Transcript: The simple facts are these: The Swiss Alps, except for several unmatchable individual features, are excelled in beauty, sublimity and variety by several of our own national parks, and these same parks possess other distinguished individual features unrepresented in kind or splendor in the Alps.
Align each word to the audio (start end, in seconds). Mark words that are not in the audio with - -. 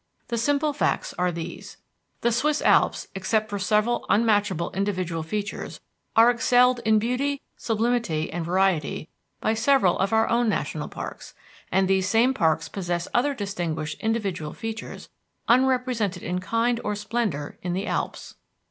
The 0.29 0.37
simple 0.39 0.73
facts 0.73 1.13
are 1.19 1.31
these: 1.31 1.77
The 2.21 2.31
Swiss 2.31 2.59
Alps, 2.63 3.07
except 3.13 3.51
for 3.51 3.59
several 3.59 4.07
unmatchable 4.09 4.71
individual 4.71 5.21
features, 5.21 5.79
are 6.15 6.31
excelled 6.31 6.79
in 6.83 6.97
beauty, 6.97 7.43
sublimity 7.55 8.31
and 8.33 8.43
variety 8.43 9.09
by 9.41 9.53
several 9.53 9.99
of 9.99 10.11
our 10.11 10.27
own 10.27 10.49
national 10.49 10.87
parks, 10.87 11.35
and 11.71 11.87
these 11.87 12.09
same 12.09 12.33
parks 12.33 12.67
possess 12.67 13.07
other 13.13 13.35
distinguished 13.35 13.99
individual 14.01 14.53
features 14.53 15.07
unrepresented 15.47 16.23
in 16.23 16.39
kind 16.39 16.81
or 16.83 16.95
splendor 16.95 17.59
in 17.61 17.73
the 17.73 17.85
Alps. 17.85 18.33